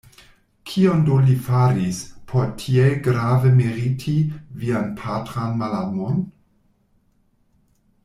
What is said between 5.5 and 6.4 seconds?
malamon?